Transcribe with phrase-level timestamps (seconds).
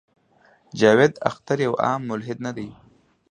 [0.79, 2.67] جاوېد اختر يو عام ملحد نۀ دے